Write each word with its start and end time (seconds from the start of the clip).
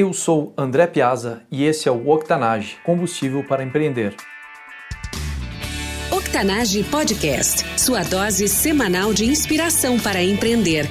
Eu 0.00 0.14
sou 0.14 0.54
André 0.56 0.86
Piazza 0.86 1.42
e 1.52 1.62
esse 1.62 1.86
é 1.86 1.92
o 1.92 2.08
Octanage, 2.08 2.78
combustível 2.82 3.44
para 3.44 3.62
empreender. 3.62 4.16
Octanage 6.10 6.82
Podcast, 6.84 7.78
sua 7.78 8.02
dose 8.02 8.48
semanal 8.48 9.12
de 9.12 9.26
inspiração 9.26 10.00
para 10.00 10.22
empreender. 10.22 10.88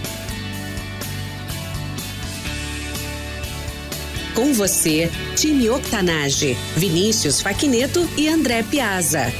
Com 4.35 4.53
você, 4.53 5.09
time 5.35 5.71
Octanage, 5.71 6.53
Vinícius 6.77 7.41
Faquineto 7.41 8.07
e 8.15 8.27
André 8.27 8.61
Piazza. 8.61 9.33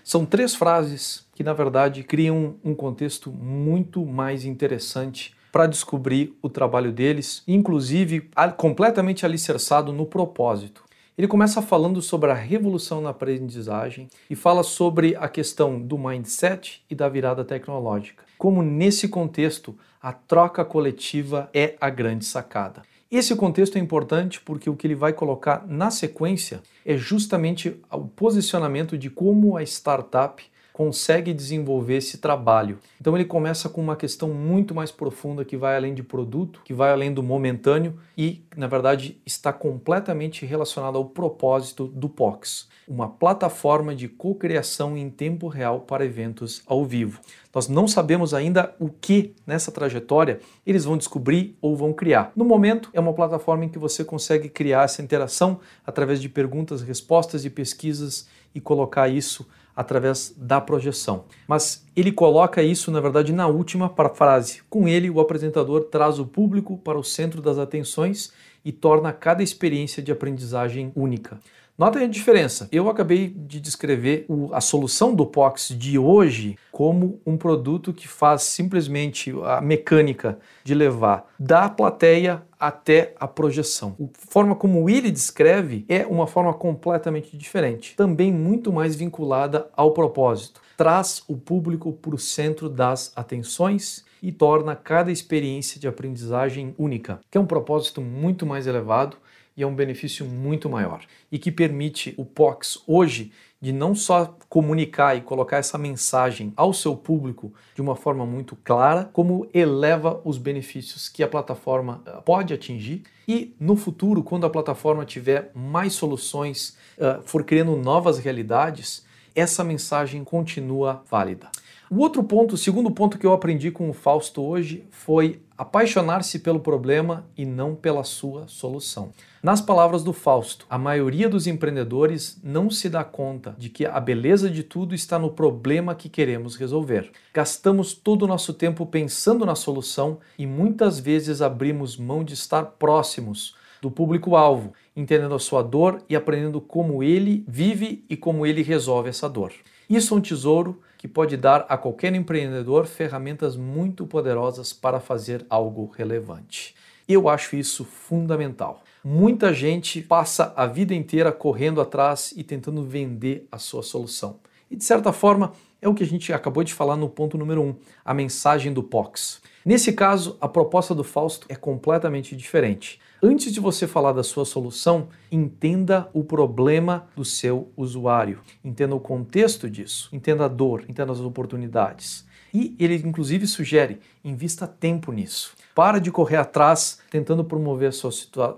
São 0.02 0.26
três 0.26 0.56
frases 0.56 1.24
que, 1.36 1.44
na 1.44 1.52
verdade, 1.52 2.02
criam 2.02 2.56
um 2.64 2.74
contexto 2.74 3.30
muito 3.30 4.04
mais 4.04 4.44
interessante 4.44 5.32
para 5.52 5.68
descobrir 5.68 6.36
o 6.42 6.48
trabalho 6.48 6.90
deles, 6.90 7.44
inclusive 7.46 8.28
completamente 8.56 9.24
alicerçado 9.24 9.92
no 9.92 10.06
propósito. 10.06 10.82
Ele 11.16 11.28
começa 11.28 11.62
falando 11.62 12.02
sobre 12.02 12.32
a 12.32 12.34
revolução 12.34 13.00
na 13.00 13.10
aprendizagem 13.10 14.08
e 14.28 14.34
fala 14.34 14.64
sobre 14.64 15.14
a 15.14 15.28
questão 15.28 15.80
do 15.80 15.96
mindset 15.96 16.82
e 16.90 16.94
da 16.94 17.08
virada 17.08 17.44
tecnológica. 17.44 18.24
Como 18.36 18.64
nesse 18.64 19.06
contexto 19.06 19.78
a 20.02 20.12
troca 20.12 20.64
coletiva 20.64 21.48
é 21.54 21.76
a 21.80 21.88
grande 21.88 22.24
sacada. 22.24 22.82
Esse 23.08 23.36
contexto 23.36 23.76
é 23.76 23.80
importante 23.80 24.40
porque 24.40 24.68
o 24.68 24.74
que 24.74 24.88
ele 24.88 24.96
vai 24.96 25.12
colocar 25.12 25.64
na 25.68 25.88
sequência 25.88 26.60
é 26.84 26.96
justamente 26.96 27.80
o 27.92 28.08
posicionamento 28.08 28.98
de 28.98 29.08
como 29.08 29.56
a 29.56 29.62
startup 29.62 30.44
consegue 30.74 31.32
desenvolver 31.32 31.98
esse 31.98 32.18
trabalho. 32.18 32.80
Então 33.00 33.16
ele 33.16 33.24
começa 33.24 33.68
com 33.68 33.80
uma 33.80 33.94
questão 33.94 34.30
muito 34.30 34.74
mais 34.74 34.90
profunda 34.90 35.44
que 35.44 35.56
vai 35.56 35.76
além 35.76 35.94
de 35.94 36.02
produto, 36.02 36.62
que 36.64 36.74
vai 36.74 36.90
além 36.90 37.14
do 37.14 37.22
momentâneo 37.22 37.96
e, 38.18 38.44
na 38.56 38.66
verdade, 38.66 39.16
está 39.24 39.52
completamente 39.52 40.44
relacionada 40.44 40.98
ao 40.98 41.04
propósito 41.04 41.86
do 41.86 42.08
POX, 42.08 42.68
uma 42.88 43.08
plataforma 43.08 43.94
de 43.94 44.08
cocriação 44.08 44.96
em 44.96 45.08
tempo 45.08 45.46
real 45.46 45.82
para 45.82 46.04
eventos 46.04 46.60
ao 46.66 46.84
vivo. 46.84 47.20
Nós 47.54 47.68
não 47.68 47.86
sabemos 47.86 48.34
ainda 48.34 48.74
o 48.80 48.88
que 48.88 49.32
nessa 49.46 49.70
trajetória 49.70 50.40
eles 50.66 50.84
vão 50.84 50.98
descobrir 50.98 51.56
ou 51.62 51.76
vão 51.76 51.92
criar. 51.92 52.32
No 52.34 52.44
momento, 52.44 52.90
é 52.92 52.98
uma 52.98 53.14
plataforma 53.14 53.64
em 53.64 53.68
que 53.68 53.78
você 53.78 54.04
consegue 54.04 54.48
criar 54.48 54.82
essa 54.82 55.00
interação 55.00 55.60
através 55.86 56.20
de 56.20 56.28
perguntas, 56.28 56.82
respostas 56.82 57.44
e 57.44 57.50
pesquisas 57.50 58.26
e 58.52 58.60
colocar 58.60 59.08
isso 59.08 59.46
através 59.76 60.34
da 60.36 60.60
projeção. 60.60 61.24
Mas 61.48 61.84
ele 61.96 62.12
coloca 62.12 62.62
isso, 62.62 62.90
na 62.90 63.00
verdade, 63.00 63.32
na 63.32 63.46
última 63.46 63.92
frase. 64.14 64.62
Com 64.70 64.86
ele, 64.86 65.10
o 65.10 65.20
apresentador 65.20 65.84
traz 65.84 66.18
o 66.18 66.26
público 66.26 66.78
para 66.78 66.98
o 66.98 67.04
centro 67.04 67.42
das 67.42 67.58
atenções 67.58 68.32
e 68.64 68.72
torna 68.72 69.12
cada 69.12 69.42
experiência 69.42 70.02
de 70.02 70.12
aprendizagem 70.12 70.92
única. 70.94 71.38
Notem 71.76 72.04
a 72.04 72.06
diferença. 72.06 72.68
Eu 72.70 72.88
acabei 72.88 73.26
de 73.28 73.58
descrever 73.58 74.26
a 74.52 74.60
solução 74.60 75.12
do 75.12 75.26
POX 75.26 75.74
de 75.76 75.98
hoje 75.98 76.56
como 76.70 77.20
um 77.26 77.36
produto 77.36 77.92
que 77.92 78.06
faz 78.06 78.44
simplesmente 78.44 79.34
a 79.42 79.60
mecânica 79.60 80.38
de 80.62 80.72
levar 80.72 81.28
da 81.36 81.68
plateia 81.68 82.42
até 82.60 83.12
a 83.18 83.26
projeção. 83.26 83.96
A 84.00 84.30
forma 84.30 84.54
como 84.54 84.88
ele 84.88 85.10
descreve 85.10 85.84
é 85.88 86.06
uma 86.06 86.28
forma 86.28 86.54
completamente 86.54 87.36
diferente, 87.36 87.96
também 87.96 88.32
muito 88.32 88.72
mais 88.72 88.94
vinculada 88.94 89.68
ao 89.76 89.90
propósito. 89.90 90.60
Traz 90.76 91.24
o 91.26 91.36
público 91.36 91.92
para 91.92 92.14
o 92.14 92.18
centro 92.18 92.68
das 92.68 93.12
atenções 93.16 94.04
e 94.22 94.30
torna 94.30 94.76
cada 94.76 95.10
experiência 95.10 95.80
de 95.80 95.88
aprendizagem 95.88 96.72
única, 96.78 97.18
que 97.28 97.36
é 97.36 97.40
um 97.40 97.46
propósito 97.46 98.00
muito 98.00 98.46
mais 98.46 98.68
elevado 98.68 99.16
e 99.56 99.62
é 99.62 99.66
um 99.66 99.74
benefício 99.74 100.26
muito 100.26 100.68
maior 100.68 101.04
e 101.30 101.38
que 101.38 101.52
permite 101.52 102.14
o 102.16 102.24
POX 102.24 102.82
hoje 102.86 103.32
de 103.60 103.72
não 103.72 103.94
só 103.94 104.36
comunicar 104.48 105.16
e 105.16 105.22
colocar 105.22 105.56
essa 105.56 105.78
mensagem 105.78 106.52
ao 106.54 106.72
seu 106.74 106.94
público 106.94 107.52
de 107.74 107.80
uma 107.80 107.96
forma 107.96 108.26
muito 108.26 108.56
clara, 108.56 109.08
como 109.12 109.48
eleva 109.54 110.20
os 110.24 110.36
benefícios 110.36 111.08
que 111.08 111.22
a 111.22 111.28
plataforma 111.28 112.02
eh, 112.04 112.20
pode 112.24 112.52
atingir 112.52 113.04
e 113.26 113.54
no 113.58 113.74
futuro, 113.74 114.22
quando 114.22 114.44
a 114.44 114.50
plataforma 114.50 115.04
tiver 115.04 115.50
mais 115.54 115.94
soluções, 115.94 116.76
uh, 116.98 117.22
for 117.22 117.42
criando 117.42 117.74
novas 117.74 118.18
realidades, 118.18 119.04
essa 119.34 119.64
mensagem 119.64 120.22
continua 120.22 121.02
válida. 121.10 121.48
O 121.90 121.98
outro 121.98 122.24
ponto, 122.24 122.54
o 122.54 122.58
segundo 122.58 122.90
ponto 122.90 123.18
que 123.18 123.26
eu 123.26 123.32
aprendi 123.34 123.70
com 123.70 123.90
o 123.90 123.92
Fausto 123.92 124.42
hoje 124.42 124.86
foi 124.90 125.42
apaixonar-se 125.56 126.38
pelo 126.38 126.58
problema 126.58 127.26
e 127.36 127.44
não 127.44 127.74
pela 127.74 128.02
sua 128.04 128.48
solução. 128.48 129.12
Nas 129.42 129.60
palavras 129.60 130.02
do 130.02 130.14
Fausto, 130.14 130.64
a 130.70 130.78
maioria 130.78 131.28
dos 131.28 131.46
empreendedores 131.46 132.40
não 132.42 132.70
se 132.70 132.88
dá 132.88 133.04
conta 133.04 133.54
de 133.58 133.68
que 133.68 133.84
a 133.84 134.00
beleza 134.00 134.48
de 134.48 134.62
tudo 134.62 134.94
está 134.94 135.18
no 135.18 135.30
problema 135.30 135.94
que 135.94 136.08
queremos 136.08 136.56
resolver. 136.56 137.12
Gastamos 137.34 137.92
todo 137.92 138.22
o 138.22 138.28
nosso 138.28 138.54
tempo 138.54 138.86
pensando 138.86 139.44
na 139.44 139.54
solução 139.54 140.18
e 140.38 140.46
muitas 140.46 140.98
vezes 140.98 141.42
abrimos 141.42 141.98
mão 141.98 142.24
de 142.24 142.32
estar 142.32 142.64
próximos 142.64 143.54
do 143.82 143.90
público-alvo, 143.90 144.72
entendendo 144.96 145.34
a 145.34 145.38
sua 145.38 145.60
dor 145.60 146.02
e 146.08 146.16
aprendendo 146.16 146.62
como 146.62 147.02
ele 147.02 147.44
vive 147.46 148.02
e 148.08 148.16
como 148.16 148.46
ele 148.46 148.62
resolve 148.62 149.10
essa 149.10 149.28
dor. 149.28 149.52
Isso 149.88 150.14
é 150.14 150.16
um 150.16 150.20
tesouro 150.20 150.80
que 150.96 151.06
pode 151.06 151.36
dar 151.36 151.66
a 151.68 151.76
qualquer 151.76 152.14
empreendedor 152.14 152.86
ferramentas 152.86 153.56
muito 153.56 154.06
poderosas 154.06 154.72
para 154.72 155.00
fazer 155.00 155.44
algo 155.50 155.92
relevante. 155.94 156.74
Eu 157.06 157.28
acho 157.28 157.56
isso 157.56 157.84
fundamental. 157.84 158.82
Muita 159.04 159.52
gente 159.52 160.00
passa 160.00 160.54
a 160.56 160.66
vida 160.66 160.94
inteira 160.94 161.30
correndo 161.30 161.80
atrás 161.82 162.32
e 162.34 162.42
tentando 162.42 162.82
vender 162.82 163.46
a 163.52 163.58
sua 163.58 163.82
solução. 163.82 164.40
E 164.70 164.76
de 164.76 164.84
certa 164.84 165.12
forma, 165.12 165.52
é 165.82 165.88
o 165.88 165.92
que 165.92 166.02
a 166.02 166.06
gente 166.06 166.32
acabou 166.32 166.64
de 166.64 166.72
falar 166.72 166.96
no 166.96 167.10
ponto 167.10 167.36
número 167.36 167.60
1, 167.60 167.66
um, 167.66 167.74
a 168.02 168.14
mensagem 168.14 168.72
do 168.72 168.82
POX. 168.82 169.42
Nesse 169.62 169.92
caso, 169.92 170.38
a 170.40 170.48
proposta 170.48 170.94
do 170.94 171.04
Fausto 171.04 171.46
é 171.50 171.54
completamente 171.54 172.34
diferente. 172.34 172.98
Antes 173.26 173.54
de 173.54 173.58
você 173.58 173.86
falar 173.86 174.12
da 174.12 174.22
sua 174.22 174.44
solução, 174.44 175.08
entenda 175.32 176.10
o 176.12 176.22
problema 176.22 177.08
do 177.16 177.24
seu 177.24 177.72
usuário, 177.74 178.40
entenda 178.62 178.94
o 178.94 179.00
contexto 179.00 179.70
disso, 179.70 180.10
entenda 180.12 180.44
a 180.44 180.48
dor, 180.48 180.84
entenda 180.90 181.10
as 181.10 181.20
oportunidades. 181.20 182.26
E 182.52 182.76
ele 182.78 182.96
inclusive 182.96 183.46
sugere, 183.46 183.98
invista 184.22 184.66
tempo 184.66 185.10
nisso. 185.10 185.54
Para 185.74 185.98
de 185.98 186.10
correr 186.10 186.36
atrás 186.36 186.98
tentando 187.10 187.42
promover 187.42 187.88
a 187.88 187.92
sua, 187.92 188.10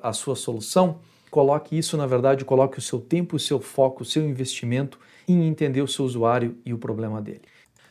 a 0.03 0.13
sua 0.13 0.35
solução, 0.35 0.99
coloque 1.31 1.79
isso, 1.79 1.97
na 1.97 2.05
verdade, 2.09 2.45
coloque 2.45 2.81
o 2.81 2.83
seu 2.83 2.99
tempo, 2.99 3.37
o 3.37 3.39
seu 3.39 3.61
foco, 3.61 4.03
o 4.03 4.05
seu 4.05 4.29
investimento 4.29 4.99
em 5.29 5.47
entender 5.47 5.81
o 5.81 5.87
seu 5.87 6.05
usuário 6.05 6.59
e 6.67 6.75
o 6.75 6.79
problema 6.79 7.23
dele. 7.23 7.43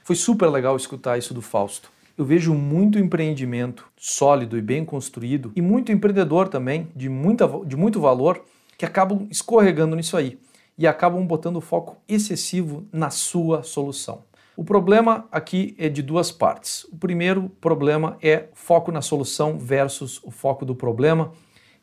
Foi 0.04 0.18
super 0.18 0.50
legal 0.50 0.76
escutar 0.76 1.18
isso 1.18 1.34
do 1.34 1.42
Fausto. 1.42 1.95
Eu 2.18 2.24
vejo 2.24 2.54
muito 2.54 2.98
empreendimento 2.98 3.86
sólido 3.98 4.58
e 4.58 4.62
bem 4.62 4.86
construído 4.86 5.52
e 5.54 5.62
muito 5.62 5.92
empreendedor 5.92 6.48
também, 6.48 6.88
de, 6.96 7.10
muita, 7.10 7.46
de 7.66 7.76
muito 7.76 8.00
valor, 8.00 8.42
que 8.78 8.86
acabam 8.86 9.28
escorregando 9.30 9.98
nisso 9.98 10.16
aí 10.16 10.40
e 10.78 10.88
acabam 10.88 11.26
botando 11.26 11.60
foco 11.60 11.98
excessivo 12.08 12.88
na 12.92 13.10
sua 13.10 13.64
solução. 13.64 14.24
O 14.56 14.64
problema 14.64 15.28
aqui 15.30 15.76
é 15.78 15.90
de 15.90 16.02
duas 16.02 16.32
partes. 16.32 16.86
O 16.86 16.98
primeiro 16.98 17.50
problema 17.60 18.18
é 18.22 18.48
foco 18.54 18.94
na 18.94 19.02
solução 19.02 19.60
versus 19.60 20.22
o 20.24 20.32
foco 20.32 20.66
do 20.66 20.74
problema, 20.74 21.34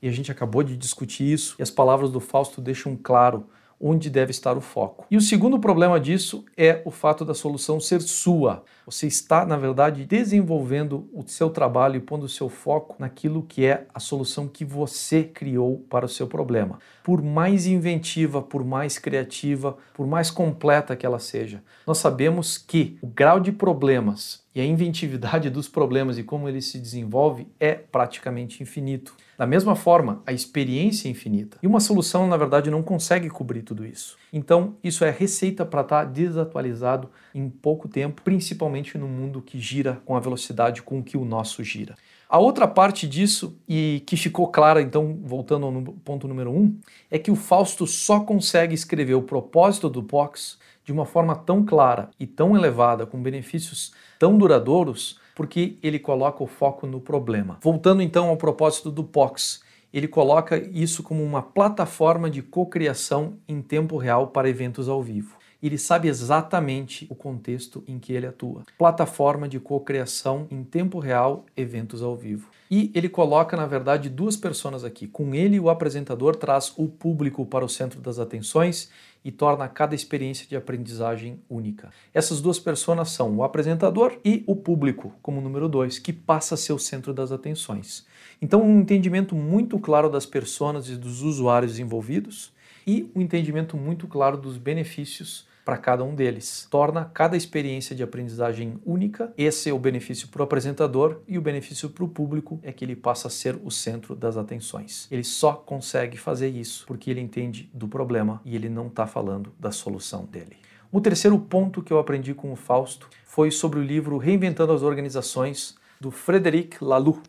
e 0.01 0.09
a 0.09 0.11
gente 0.11 0.33
acabou 0.33 0.63
de 0.63 0.79
discutir 0.79 1.31
isso, 1.31 1.55
e 1.59 1.63
as 1.63 1.71
palavras 1.71 2.11
do 2.11 2.21
Fausto 2.21 2.61
deixam 2.63 2.97
claro 2.97 3.47
onde 3.83 4.09
deve 4.09 4.31
estar 4.31 4.57
o 4.57 4.61
foco. 4.61 5.05
E 5.11 5.17
o 5.17 5.21
segundo 5.21 5.59
problema 5.59 5.99
disso 5.99 6.45
é 6.57 6.81
o 6.85 6.91
fato 6.91 7.25
da 7.25 7.35
solução 7.35 7.81
ser 7.81 8.01
sua. 8.01 8.63
Você 8.87 9.09
está, 9.09 9.45
na 9.45 9.57
verdade, 9.57 10.05
desenvolvendo 10.05 11.09
o 11.13 11.25
seu 11.27 11.51
trabalho 11.51 11.97
e 11.97 12.01
pondo 12.01 12.25
o 12.25 12.29
seu 12.29 12.49
foco 12.49 12.95
naquilo 12.99 13.43
que 13.43 13.67
é 13.67 13.87
a 13.93 13.99
solução 13.99 14.47
que 14.47 14.65
você 14.65 15.25
criou 15.25 15.85
para 15.91 16.07
o 16.07 16.09
seu 16.09 16.29
problema. 16.29 16.79
Por 17.03 17.21
mais 17.21 17.67
inventiva, 17.67 18.41
por 18.41 18.65
mais 18.65 18.99
criativa, 18.99 19.77
por 19.93 20.07
mais 20.07 20.31
completa 20.31 20.95
que 20.95 21.05
ela 21.05 21.19
seja, 21.19 21.63
nós 21.87 21.99
sabemos 21.99 22.57
que 22.57 22.97
o 23.03 23.07
grau 23.07 23.41
de 23.41 23.51
problemas 23.51 24.43
e 24.55 24.61
a 24.61 24.65
inventividade 24.65 25.49
dos 25.51 25.69
problemas 25.69 26.19
e 26.19 26.23
como 26.23 26.49
ele 26.49 26.61
se 26.61 26.79
desenvolve 26.79 27.49
é 27.59 27.73
praticamente 27.75 28.63
infinito. 28.63 29.15
Da 29.43 29.47
mesma 29.47 29.75
forma, 29.75 30.23
a 30.25 30.33
experiência 30.33 31.09
é 31.09 31.11
infinita. 31.11 31.59
E 31.61 31.67
uma 31.67 31.81
solução, 31.81 32.29
na 32.29 32.37
verdade, 32.37 32.71
não 32.71 32.81
consegue 32.81 33.29
cobrir 33.29 33.63
tudo 33.63 33.85
isso. 33.85 34.17
Então, 34.33 34.77
isso 34.85 35.05
é 35.05 35.11
receita 35.11 35.67
para 35.67 35.81
estar 35.81 36.05
tá 36.05 36.09
desatualizado 36.09 37.11
em 37.35 37.51
pouco 37.51 37.89
tempo, 37.89 38.23
principalmente 38.23 38.97
no 38.97 39.09
mundo 39.09 39.43
que 39.43 39.59
gira 39.59 40.01
com 40.05 40.15
a 40.15 40.21
velocidade 40.21 40.81
com 40.81 41.03
que 41.03 41.17
o 41.17 41.25
nosso 41.25 41.65
gira. 41.65 41.97
A 42.29 42.39
outra 42.39 42.69
parte 42.69 43.05
disso, 43.05 43.59
e 43.69 44.05
que 44.07 44.17
ficou 44.17 44.47
clara, 44.47 44.81
então, 44.81 45.19
voltando 45.25 45.67
ao 45.67 45.83
ponto 46.05 46.29
número 46.29 46.53
um, 46.53 46.79
é 47.11 47.19
que 47.19 47.33
o 47.33 47.35
Fausto 47.35 47.85
só 47.85 48.21
consegue 48.21 48.77
escrever 48.77 49.15
o 49.15 49.23
propósito 49.23 49.91
do 49.91 50.05
POX 50.05 50.57
de 50.85 50.93
uma 50.93 51.05
forma 51.05 51.35
tão 51.35 51.65
clara 51.65 52.11
e 52.19 52.29
tão 52.29 52.57
elevada, 52.57 53.07
com 53.07 53.21
benefícios 53.21 53.93
tão 54.21 54.39
duradouros, 54.39 55.21
porque 55.43 55.77
ele 55.83 55.99
coloca 55.99 56.41
o 56.41 56.47
foco 56.47 56.87
no 56.87 57.01
problema. 57.01 57.59
Voltando 57.61 58.01
então 58.01 58.29
ao 58.29 58.37
propósito 58.37 58.93
do 58.93 59.03
POX, 59.03 59.61
ele 59.93 60.07
coloca 60.07 60.57
isso 60.57 61.03
como 61.03 61.21
uma 61.21 61.43
plataforma 61.43 62.31
de 62.31 62.41
cocriação 62.43 63.35
em 63.49 63.61
tempo 63.61 63.97
real 63.97 64.29
para 64.29 64.49
eventos 64.49 64.89
ao 64.89 65.03
vivo. 65.03 65.37
Ele 65.63 65.79
sabe 65.79 66.09
exatamente 66.09 67.07
o 67.09 67.15
contexto 67.15 67.85
em 67.87 67.99
que 67.99 68.13
ele 68.13 68.27
atua. 68.27 68.65
Plataforma 68.77 69.49
de 69.49 69.61
cocriação 69.61 70.49
em 70.51 70.65
tempo 70.65 70.99
real, 70.99 71.47
eventos 71.57 72.03
ao 72.03 72.17
vivo. 72.17 72.51
E 72.69 72.91
ele 72.95 73.09
coloca, 73.09 73.57
na 73.57 73.65
verdade, 73.67 74.09
duas 74.09 74.37
pessoas 74.37 74.83
aqui. 74.83 75.07
Com 75.07 75.35
ele, 75.35 75.61
o 75.61 75.71
apresentador 75.71 76.35
traz 76.35 76.73
o 76.77 76.89
público 76.89 77.47
para 77.47 77.65
o 77.65 77.69
centro 77.69 78.01
das 78.01 78.19
atenções 78.19 78.91
e 79.25 79.31
torna 79.31 79.69
cada 79.69 79.95
experiência 79.95 80.49
de 80.49 80.57
aprendizagem 80.57 81.39
única. 81.49 81.91
Essas 82.13 82.41
duas 82.41 82.59
pessoas 82.59 83.11
são 83.11 83.37
o 83.37 83.45
apresentador 83.45 84.19
e 84.25 84.43
o 84.49 84.57
público, 84.57 85.15
como 85.23 85.41
número 85.41 85.69
dois, 85.69 85.99
que 85.99 86.13
passa 86.13 86.55
a 86.55 86.59
ser 86.59 86.73
o 86.73 86.79
centro 86.79 87.15
das 87.15 87.31
atenções. 87.31 88.05
Então, 88.41 88.63
um 88.63 88.81
entendimento 88.81 89.37
muito 89.37 89.79
claro 89.79 90.11
das 90.11 90.27
pessoas 90.27 90.89
e 90.89 90.97
dos 90.97 91.23
usuários 91.23 91.79
envolvidos 91.79 92.53
e 92.85 93.09
um 93.15 93.21
entendimento 93.21 93.77
muito 93.77 94.09
claro 94.09 94.37
dos 94.37 94.57
benefícios 94.57 95.47
para 95.65 95.77
cada 95.77 96.05
um 96.05 96.15
deles. 96.15 96.67
Torna 96.71 97.05
cada 97.13 97.37
experiência 97.37 97.95
de 97.95 98.03
aprendizagem 98.03 98.81
única. 98.85 99.33
Esse 99.37 99.71
é 99.71 99.73
o 99.73 99.79
benefício 99.79 100.29
para 100.29 100.41
o 100.41 100.45
apresentador 100.45 101.21
e 101.27 101.39
o 101.39 101.43
benefício 101.43 101.89
para 101.91 102.05
o 102.05 102.09
público 102.09 102.61
é 102.63 102.73
que 102.73 102.85
ele 102.85 102.97
passa 102.97 103.29
a 103.29 103.31
ser 103.31 103.59
o 103.63 103.71
centro 103.71 104.15
das 104.15 104.37
atenções. 104.37 105.07
Ele 105.11 105.25
só 105.25 105.53
consegue 105.53 106.17
fazer 106.17 106.49
isso 106.49 106.85
porque 106.87 107.11
ele 107.11 107.21
entende 107.21 107.71
do 107.73 107.89
problema 107.89 108.41
e 108.45 108.57
ele 108.57 108.69
não 108.69 108.89
está 108.89 109.07
falando 109.07 109.53
da 109.59 109.71
solução 109.71 110.25
dele. 110.25 110.57
O 110.91 111.01
terceiro 111.01 111.39
ponto 111.39 111.83
que 111.83 111.93
eu 111.93 111.99
aprendi 111.99 112.35
com 112.35 112.53
o 112.53 112.57
Fausto 112.57 113.09
foi 113.25 113.51
sobre 113.51 113.79
o 113.79 113.83
livro 113.83 114.19
Reinventando 114.19 114.73
as 114.73 114.83
Organizações, 114.83 115.75
do 116.03 116.11
Frederic 116.11 116.85
Laloux. 116.85 117.21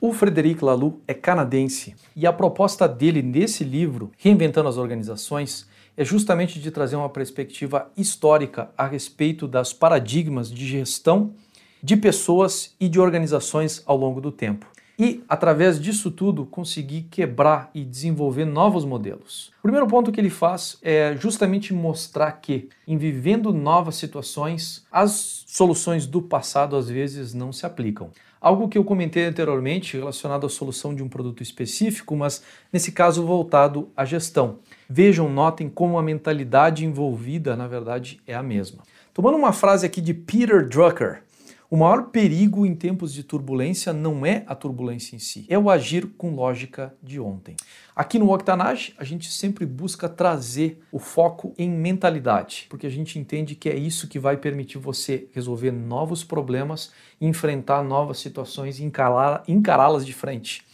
O 0.00 0.12
Frederic 0.12 0.64
Laloux 0.64 1.00
é 1.06 1.14
canadense 1.14 1.94
e 2.16 2.26
a 2.26 2.32
proposta 2.32 2.88
dele 2.88 3.22
nesse 3.22 3.62
livro, 3.62 4.10
Reinventando 4.16 4.68
as 4.68 4.78
Organizações, 4.78 5.68
é 5.96 6.04
justamente 6.04 6.58
de 6.58 6.70
trazer 6.70 6.96
uma 6.96 7.08
perspectiva 7.08 7.90
histórica 7.96 8.70
a 8.76 8.86
respeito 8.86 9.46
das 9.46 9.72
paradigmas 9.72 10.50
de 10.50 10.66
gestão 10.66 11.34
de 11.82 11.96
pessoas 11.96 12.74
e 12.78 12.88
de 12.88 13.00
organizações 13.00 13.82
ao 13.84 13.96
longo 13.96 14.20
do 14.20 14.30
tempo. 14.30 14.66
E, 14.98 15.24
através 15.28 15.80
disso 15.80 16.10
tudo, 16.10 16.46
conseguir 16.46 17.08
quebrar 17.10 17.70
e 17.74 17.82
desenvolver 17.84 18.44
novos 18.44 18.84
modelos. 18.84 19.50
O 19.58 19.62
primeiro 19.62 19.86
ponto 19.86 20.12
que 20.12 20.20
ele 20.20 20.30
faz 20.30 20.78
é 20.82 21.16
justamente 21.16 21.74
mostrar 21.74 22.30
que, 22.32 22.68
em 22.86 22.96
vivendo 22.96 23.52
novas 23.52 23.96
situações, 23.96 24.84
as 24.92 25.44
soluções 25.46 26.06
do 26.06 26.22
passado 26.22 26.76
às 26.76 26.88
vezes 26.88 27.34
não 27.34 27.52
se 27.52 27.66
aplicam. 27.66 28.10
Algo 28.40 28.68
que 28.68 28.76
eu 28.76 28.84
comentei 28.84 29.24
anteriormente 29.24 29.96
relacionado 29.96 30.46
à 30.46 30.48
solução 30.48 30.94
de 30.94 31.02
um 31.02 31.08
produto 31.08 31.42
específico, 31.42 32.14
mas 32.14 32.42
nesse 32.72 32.92
caso 32.92 33.24
voltado 33.24 33.90
à 33.96 34.04
gestão. 34.04 34.58
Vejam, 34.94 35.26
notem 35.26 35.70
como 35.70 35.96
a 35.96 36.02
mentalidade 36.02 36.84
envolvida, 36.84 37.56
na 37.56 37.66
verdade, 37.66 38.20
é 38.26 38.34
a 38.34 38.42
mesma. 38.42 38.82
Tomando 39.14 39.38
uma 39.38 39.50
frase 39.50 39.86
aqui 39.86 40.02
de 40.02 40.12
Peter 40.12 40.68
Drucker, 40.68 41.22
o 41.70 41.78
maior 41.78 42.08
perigo 42.10 42.66
em 42.66 42.74
tempos 42.74 43.14
de 43.14 43.22
turbulência 43.22 43.90
não 43.90 44.26
é 44.26 44.44
a 44.46 44.54
turbulência 44.54 45.16
em 45.16 45.18
si, 45.18 45.46
é 45.48 45.58
o 45.58 45.70
agir 45.70 46.08
com 46.18 46.34
lógica 46.34 46.94
de 47.02 47.18
ontem. 47.18 47.56
Aqui 47.96 48.18
no 48.18 48.34
Octanage, 48.34 48.92
a 48.98 49.04
gente 49.04 49.32
sempre 49.32 49.64
busca 49.64 50.10
trazer 50.10 50.82
o 50.92 50.98
foco 50.98 51.54
em 51.56 51.70
mentalidade, 51.70 52.66
porque 52.68 52.86
a 52.86 52.90
gente 52.90 53.18
entende 53.18 53.54
que 53.54 53.70
é 53.70 53.74
isso 53.74 54.06
que 54.08 54.18
vai 54.18 54.36
permitir 54.36 54.76
você 54.76 55.26
resolver 55.32 55.70
novos 55.70 56.22
problemas, 56.22 56.92
enfrentar 57.18 57.82
novas 57.82 58.18
situações 58.18 58.78
e 58.78 58.84
encará-las 58.84 60.04
de 60.04 60.12
frente, 60.12 60.66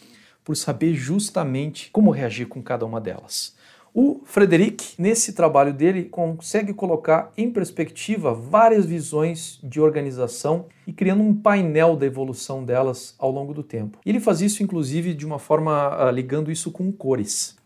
por 0.42 0.56
saber 0.56 0.94
justamente 0.94 1.88
como 1.92 2.10
reagir 2.10 2.48
com 2.48 2.60
cada 2.60 2.84
uma 2.84 3.00
delas. 3.00 3.56
O 4.00 4.20
Frederic, 4.22 4.94
nesse 4.96 5.32
trabalho 5.32 5.74
dele, 5.74 6.04
consegue 6.04 6.72
colocar 6.72 7.32
em 7.36 7.50
perspectiva 7.50 8.32
várias 8.32 8.86
visões 8.86 9.58
de 9.60 9.80
organização 9.80 10.66
e 10.86 10.92
criando 10.92 11.24
um 11.24 11.34
painel 11.34 11.96
da 11.96 12.06
evolução 12.06 12.64
delas 12.64 13.16
ao 13.18 13.32
longo 13.32 13.52
do 13.52 13.64
tempo. 13.64 13.98
Ele 14.06 14.20
faz 14.20 14.40
isso, 14.40 14.62
inclusive, 14.62 15.14
de 15.14 15.26
uma 15.26 15.40
forma 15.40 15.96
uh, 15.96 16.12
ligando 16.12 16.48
isso 16.48 16.70
com 16.70 16.92
cores. 16.92 17.56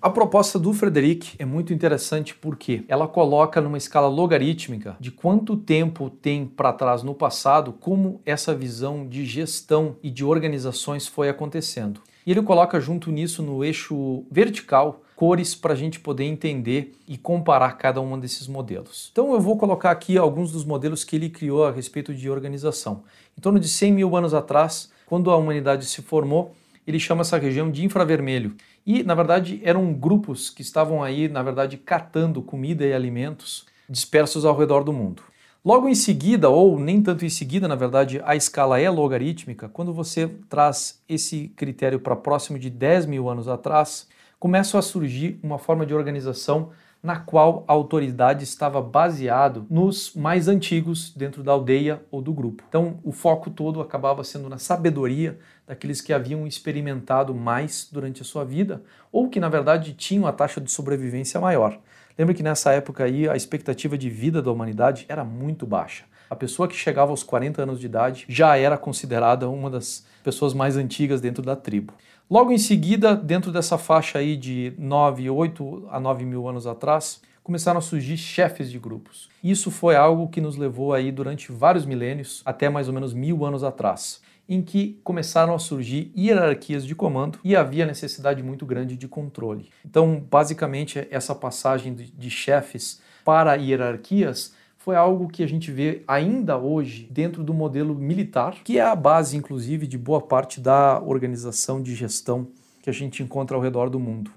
A 0.00 0.08
proposta 0.08 0.60
do 0.60 0.72
Frederic 0.72 1.34
é 1.40 1.44
muito 1.44 1.74
interessante 1.74 2.36
porque 2.36 2.84
ela 2.86 3.08
coloca 3.08 3.60
numa 3.60 3.78
escala 3.78 4.06
logarítmica 4.06 4.96
de 5.00 5.10
quanto 5.10 5.56
tempo 5.56 6.08
tem 6.08 6.46
para 6.46 6.72
trás 6.72 7.02
no 7.02 7.16
passado, 7.16 7.72
como 7.72 8.20
essa 8.24 8.54
visão 8.54 9.04
de 9.04 9.26
gestão 9.26 9.96
e 10.04 10.08
de 10.08 10.24
organizações 10.24 11.08
foi 11.08 11.28
acontecendo. 11.28 12.00
E 12.28 12.30
ele 12.30 12.42
coloca 12.42 12.78
junto 12.78 13.10
nisso 13.10 13.42
no 13.42 13.64
eixo 13.64 14.22
vertical 14.30 15.00
cores 15.16 15.54
para 15.54 15.72
a 15.72 15.74
gente 15.74 15.98
poder 15.98 16.24
entender 16.24 16.94
e 17.08 17.16
comparar 17.16 17.72
cada 17.78 18.02
um 18.02 18.20
desses 18.20 18.46
modelos. 18.46 19.08
Então 19.10 19.32
eu 19.32 19.40
vou 19.40 19.56
colocar 19.56 19.90
aqui 19.90 20.18
alguns 20.18 20.52
dos 20.52 20.62
modelos 20.62 21.04
que 21.04 21.16
ele 21.16 21.30
criou 21.30 21.64
a 21.64 21.70
respeito 21.70 22.14
de 22.14 22.28
organização. 22.28 23.02
Em 23.34 23.40
torno 23.40 23.58
de 23.58 23.66
100 23.66 23.92
mil 23.92 24.14
anos 24.14 24.34
atrás, 24.34 24.92
quando 25.06 25.30
a 25.30 25.38
humanidade 25.38 25.86
se 25.86 26.02
formou, 26.02 26.54
ele 26.86 27.00
chama 27.00 27.22
essa 27.22 27.38
região 27.38 27.70
de 27.70 27.82
infravermelho. 27.82 28.54
E, 28.84 29.02
na 29.02 29.14
verdade, 29.14 29.62
eram 29.64 29.90
grupos 29.94 30.50
que 30.50 30.60
estavam 30.60 31.02
aí, 31.02 31.28
na 31.28 31.42
verdade, 31.42 31.78
catando 31.78 32.42
comida 32.42 32.84
e 32.84 32.92
alimentos 32.92 33.64
dispersos 33.88 34.44
ao 34.44 34.54
redor 34.54 34.84
do 34.84 34.92
mundo. 34.92 35.22
Logo 35.64 35.88
em 35.88 35.94
seguida, 35.94 36.48
ou 36.48 36.78
nem 36.78 37.02
tanto 37.02 37.24
em 37.24 37.28
seguida, 37.28 37.66
na 37.66 37.74
verdade, 37.74 38.22
a 38.24 38.36
escala 38.36 38.80
é 38.80 38.88
logarítmica. 38.88 39.68
Quando 39.68 39.92
você 39.92 40.28
traz 40.48 41.02
esse 41.08 41.48
critério 41.48 41.98
para 41.98 42.14
próximo 42.14 42.58
de 42.58 42.70
10 42.70 43.06
mil 43.06 43.28
anos 43.28 43.48
atrás, 43.48 44.06
começam 44.38 44.78
a 44.78 44.82
surgir 44.82 45.40
uma 45.42 45.58
forma 45.58 45.84
de 45.84 45.92
organização 45.92 46.70
na 47.02 47.16
qual 47.16 47.64
a 47.66 47.72
autoridade 47.72 48.44
estava 48.44 48.80
baseado 48.80 49.66
nos 49.68 50.14
mais 50.14 50.46
antigos 50.46 51.12
dentro 51.14 51.42
da 51.42 51.52
aldeia 51.52 52.02
ou 52.10 52.22
do 52.22 52.32
grupo. 52.32 52.62
Então, 52.68 53.00
o 53.02 53.12
foco 53.12 53.50
todo 53.50 53.80
acabava 53.80 54.22
sendo 54.22 54.48
na 54.48 54.58
sabedoria 54.58 55.38
daqueles 55.66 56.00
que 56.00 56.12
haviam 56.12 56.46
experimentado 56.46 57.34
mais 57.34 57.88
durante 57.90 58.22
a 58.22 58.24
sua 58.24 58.44
vida 58.44 58.82
ou 59.12 59.28
que 59.28 59.38
na 59.38 59.48
verdade 59.48 59.92
tinham 59.92 60.26
a 60.26 60.32
taxa 60.32 60.60
de 60.60 60.70
sobrevivência 60.70 61.40
maior. 61.40 61.78
Lembra 62.18 62.34
que 62.34 62.42
nessa 62.42 62.72
época 62.72 63.04
aí 63.04 63.28
a 63.28 63.36
expectativa 63.36 63.96
de 63.96 64.10
vida 64.10 64.42
da 64.42 64.50
humanidade 64.50 65.06
era 65.08 65.22
muito 65.22 65.64
baixa. 65.64 66.04
A 66.28 66.34
pessoa 66.34 66.66
que 66.66 66.74
chegava 66.74 67.12
aos 67.12 67.22
40 67.22 67.62
anos 67.62 67.78
de 67.78 67.86
idade 67.86 68.24
já 68.28 68.56
era 68.56 68.76
considerada 68.76 69.48
uma 69.48 69.70
das 69.70 70.04
pessoas 70.24 70.52
mais 70.52 70.76
antigas 70.76 71.20
dentro 71.20 71.44
da 71.44 71.54
tribo. 71.54 71.94
Logo 72.28 72.50
em 72.50 72.58
seguida, 72.58 73.14
dentro 73.14 73.52
dessa 73.52 73.78
faixa 73.78 74.18
aí 74.18 74.36
de 74.36 74.74
9, 74.76 75.30
8 75.30 75.88
a 75.92 76.00
9 76.00 76.24
mil 76.24 76.48
anos 76.48 76.66
atrás, 76.66 77.22
começaram 77.44 77.78
a 77.78 77.80
surgir 77.80 78.16
chefes 78.16 78.68
de 78.68 78.80
grupos. 78.80 79.30
Isso 79.42 79.70
foi 79.70 79.94
algo 79.94 80.28
que 80.28 80.40
nos 80.40 80.56
levou 80.56 80.92
aí 80.92 81.12
durante 81.12 81.52
vários 81.52 81.86
milênios, 81.86 82.42
até 82.44 82.68
mais 82.68 82.88
ou 82.88 82.94
menos 82.94 83.14
mil 83.14 83.46
anos 83.46 83.62
atrás, 83.62 84.20
em 84.48 84.62
que 84.62 84.98
começaram 85.04 85.54
a 85.54 85.58
surgir 85.58 86.10
hierarquias 86.16 86.86
de 86.86 86.94
comando 86.94 87.38
e 87.44 87.54
havia 87.54 87.84
necessidade 87.84 88.42
muito 88.42 88.64
grande 88.64 88.96
de 88.96 89.06
controle. 89.06 89.68
Então, 89.84 90.24
basicamente, 90.30 91.06
essa 91.10 91.34
passagem 91.34 91.94
de, 91.94 92.30
chefes 92.30 93.00
para 93.24 93.54
hierarquias 93.56 94.54
foi 94.78 94.96
algo 94.96 95.28
que 95.28 95.42
a 95.42 95.46
gente 95.46 95.70
vê 95.70 96.02
ainda 96.08 96.56
hoje 96.56 97.06
dentro 97.10 97.44
do 97.44 97.52
modelo 97.52 97.94
militar, 97.94 98.54
que 98.64 98.78
é 98.78 98.82
a 98.82 98.96
base, 98.96 99.36
inclusive, 99.36 99.86
de 99.86 99.98
boa 99.98 100.20
parte 100.20 100.60
da 100.60 100.98
organização 101.00 101.82
de 101.82 101.94
gestão 101.94 102.48
que 102.80 102.88
a 102.88 102.92
gente 102.92 103.22
encontra 103.22 103.54
ao 103.54 103.62
redor 103.62 103.90
do 103.90 104.00
mundo. 104.00 104.30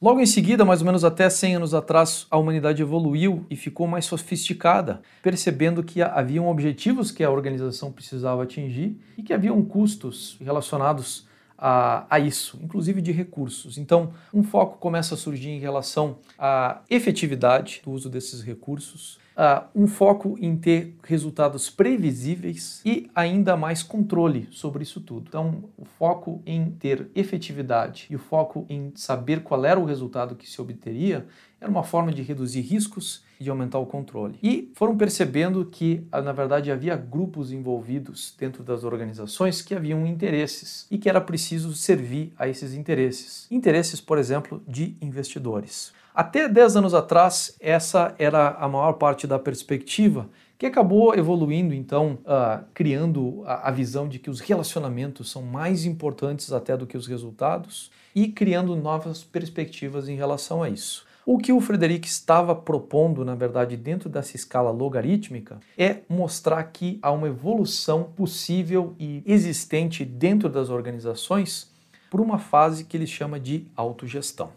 Logo 0.00 0.20
em 0.20 0.26
seguida, 0.26 0.64
mais 0.64 0.80
ou 0.80 0.86
menos 0.86 1.02
até 1.02 1.28
100 1.28 1.56
anos 1.56 1.74
atrás, 1.74 2.24
a 2.30 2.38
humanidade 2.38 2.80
evoluiu 2.80 3.44
e 3.50 3.56
ficou 3.56 3.88
mais 3.88 4.04
sofisticada, 4.04 5.02
percebendo 5.20 5.82
que 5.82 6.00
haviam 6.00 6.48
objetivos 6.48 7.10
que 7.10 7.24
a 7.24 7.30
organização 7.30 7.90
precisava 7.90 8.44
atingir 8.44 8.96
e 9.16 9.24
que 9.24 9.32
haviam 9.32 9.60
custos 9.64 10.36
relacionados 10.40 11.26
a, 11.58 12.06
a, 12.08 12.20
isso, 12.20 12.60
inclusive 12.62 13.02
de 13.02 13.10
recursos. 13.10 13.76
Então, 13.76 14.12
um 14.32 14.44
foco 14.44 14.78
começa 14.78 15.16
a 15.16 15.18
surgir 15.18 15.50
em 15.50 15.58
relação 15.58 16.18
à 16.38 16.80
efetividade 16.88 17.82
do 17.84 17.90
uso 17.90 18.08
desses 18.08 18.40
recursos, 18.40 19.18
uh, 19.38 19.64
um 19.74 19.86
foco 19.86 20.36
em 20.40 20.56
ter 20.56 20.96
resultados 21.04 21.70
previsíveis 21.70 22.82
e 22.84 23.08
ainda 23.14 23.56
mais 23.56 23.82
controle 23.82 24.48
sobre 24.50 24.82
isso 24.82 25.00
tudo. 25.00 25.26
Então, 25.28 25.64
o 25.78 25.84
foco 25.84 26.42
em 26.44 26.72
ter 26.72 27.08
efetividade 27.14 28.08
e 28.10 28.16
o 28.16 28.18
foco 28.18 28.66
em 28.68 28.92
saber 28.96 29.42
qual 29.42 29.64
era 29.64 29.78
o 29.78 29.84
resultado 29.84 30.34
que 30.34 30.50
se 30.50 30.60
obteria 30.60 31.26
era 31.60 31.70
uma 31.70 31.82
forma 31.82 32.12
de 32.12 32.22
reduzir 32.22 32.60
riscos 32.60 33.24
e 33.40 33.44
de 33.44 33.50
aumentar 33.50 33.78
o 33.78 33.86
controle. 33.86 34.38
E 34.42 34.70
foram 34.74 34.96
percebendo 34.96 35.64
que, 35.64 36.06
ah, 36.10 36.22
na 36.22 36.32
verdade, 36.32 36.70
havia 36.70 36.96
grupos 36.96 37.52
envolvidos 37.52 38.34
dentro 38.38 38.62
das 38.62 38.84
organizações 38.84 39.60
que 39.60 39.74
haviam 39.74 40.06
interesses 40.06 40.86
e 40.88 40.98
que 40.98 41.08
era 41.08 41.20
preciso 41.20 41.74
servir 41.74 42.32
a 42.38 42.48
esses 42.48 42.74
interesses. 42.74 43.46
Interesses, 43.50 44.00
por 44.00 44.18
exemplo, 44.18 44.62
de 44.68 44.96
investidores. 45.00 45.92
Até 46.18 46.48
10 46.48 46.78
anos 46.78 46.94
atrás, 46.94 47.56
essa 47.60 48.12
era 48.18 48.48
a 48.48 48.68
maior 48.68 48.94
parte 48.94 49.24
da 49.24 49.38
perspectiva, 49.38 50.28
que 50.58 50.66
acabou 50.66 51.14
evoluindo, 51.14 51.72
então, 51.72 52.18
uh, 52.24 52.64
criando 52.74 53.44
a, 53.46 53.68
a 53.68 53.70
visão 53.70 54.08
de 54.08 54.18
que 54.18 54.28
os 54.28 54.40
relacionamentos 54.40 55.30
são 55.30 55.42
mais 55.42 55.84
importantes 55.84 56.52
até 56.52 56.76
do 56.76 56.88
que 56.88 56.96
os 56.96 57.06
resultados 57.06 57.92
e 58.12 58.26
criando 58.26 58.74
novas 58.74 59.22
perspectivas 59.22 60.08
em 60.08 60.16
relação 60.16 60.60
a 60.60 60.68
isso. 60.68 61.06
O 61.24 61.38
que 61.38 61.52
o 61.52 61.60
Frederic 61.60 62.08
estava 62.08 62.52
propondo, 62.52 63.24
na 63.24 63.36
verdade, 63.36 63.76
dentro 63.76 64.08
dessa 64.08 64.34
escala 64.34 64.72
logarítmica, 64.72 65.60
é 65.78 65.98
mostrar 66.08 66.64
que 66.64 66.98
há 67.00 67.12
uma 67.12 67.28
evolução 67.28 68.02
possível 68.16 68.92
e 68.98 69.22
existente 69.24 70.04
dentro 70.04 70.48
das 70.48 70.68
organizações 70.68 71.70
por 72.10 72.20
uma 72.20 72.40
fase 72.40 72.84
que 72.84 72.96
ele 72.96 73.06
chama 73.06 73.38
de 73.38 73.68
autogestão. 73.76 74.50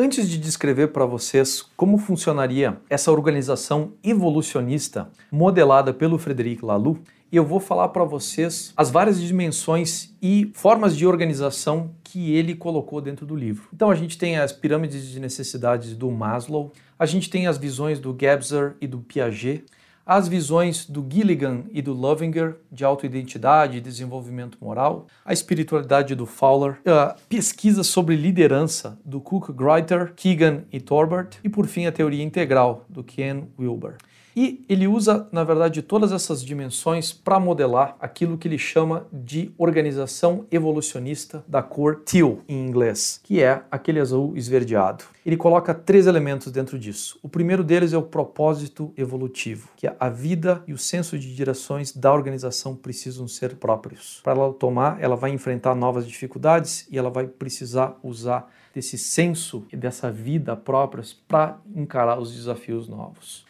Antes 0.00 0.30
de 0.30 0.38
descrever 0.38 0.92
para 0.92 1.04
vocês 1.04 1.60
como 1.76 1.98
funcionaria 1.98 2.80
essa 2.88 3.10
organização 3.10 3.94
evolucionista 4.00 5.10
modelada 5.28 5.92
pelo 5.92 6.16
Frederic 6.20 6.64
Laloux, 6.64 7.00
eu 7.32 7.44
vou 7.44 7.58
falar 7.58 7.88
para 7.88 8.04
vocês 8.04 8.72
as 8.76 8.92
várias 8.92 9.20
dimensões 9.20 10.14
e 10.22 10.52
formas 10.54 10.96
de 10.96 11.04
organização 11.04 11.90
que 12.04 12.32
ele 12.32 12.54
colocou 12.54 13.00
dentro 13.00 13.26
do 13.26 13.34
livro. 13.34 13.70
Então 13.74 13.90
a 13.90 13.94
gente 13.96 14.16
tem 14.16 14.38
as 14.38 14.52
pirâmides 14.52 15.04
de 15.08 15.18
necessidades 15.18 15.96
do 15.96 16.08
Maslow, 16.12 16.72
a 16.96 17.04
gente 17.04 17.28
tem 17.28 17.48
as 17.48 17.58
visões 17.58 17.98
do 17.98 18.16
Gebser 18.16 18.76
e 18.80 18.86
do 18.86 19.00
Piaget, 19.00 19.64
as 20.08 20.26
visões 20.26 20.86
do 20.86 21.06
Gilligan 21.06 21.64
e 21.70 21.82
do 21.82 21.92
Lovinger 21.92 22.56
de 22.72 22.82
autoidentidade 22.82 23.76
e 23.76 23.80
desenvolvimento 23.80 24.56
moral, 24.58 25.06
a 25.22 25.34
espiritualidade 25.34 26.14
do 26.14 26.24
Fowler, 26.24 26.80
a 26.86 27.14
pesquisa 27.28 27.84
sobre 27.84 28.16
liderança 28.16 28.98
do 29.04 29.20
Cook 29.20 29.52
Greiter, 29.52 30.14
Keegan 30.16 30.64
e 30.72 30.80
Torbert 30.80 31.36
e 31.44 31.48
por 31.50 31.66
fim 31.66 31.84
a 31.84 31.92
teoria 31.92 32.24
integral 32.24 32.86
do 32.88 33.04
Ken 33.04 33.48
Wilber. 33.58 33.98
E 34.40 34.64
ele 34.68 34.86
usa, 34.86 35.26
na 35.32 35.42
verdade, 35.42 35.82
todas 35.82 36.12
essas 36.12 36.44
dimensões 36.44 37.12
para 37.12 37.40
modelar 37.40 37.96
aquilo 37.98 38.38
que 38.38 38.46
ele 38.46 38.56
chama 38.56 39.04
de 39.12 39.52
organização 39.58 40.46
evolucionista 40.48 41.44
da 41.48 41.60
cor 41.60 42.02
teal 42.04 42.38
em 42.48 42.64
inglês, 42.64 43.18
que 43.24 43.42
é 43.42 43.64
aquele 43.68 43.98
azul 43.98 44.36
esverdeado. 44.36 45.02
Ele 45.26 45.36
coloca 45.36 45.74
três 45.74 46.06
elementos 46.06 46.52
dentro 46.52 46.78
disso. 46.78 47.18
O 47.20 47.28
primeiro 47.28 47.64
deles 47.64 47.92
é 47.92 47.98
o 47.98 48.02
propósito 48.02 48.92
evolutivo, 48.96 49.70
que 49.76 49.88
é 49.88 49.96
a 49.98 50.08
vida 50.08 50.62
e 50.68 50.72
o 50.72 50.78
senso 50.78 51.18
de 51.18 51.34
direções 51.34 51.90
da 51.90 52.14
organização 52.14 52.76
precisam 52.76 53.26
ser 53.26 53.56
próprios. 53.56 54.20
Para 54.22 54.34
ela 54.34 54.52
tomar, 54.52 55.02
ela 55.02 55.16
vai 55.16 55.32
enfrentar 55.32 55.74
novas 55.74 56.06
dificuldades 56.06 56.86
e 56.92 56.96
ela 56.96 57.10
vai 57.10 57.26
precisar 57.26 57.98
usar 58.04 58.48
desse 58.72 58.96
senso 58.96 59.66
e 59.72 59.76
dessa 59.76 60.12
vida 60.12 60.54
próprias 60.54 61.12
para 61.12 61.58
encarar 61.74 62.20
os 62.20 62.32
desafios 62.32 62.86
novos 62.86 63.47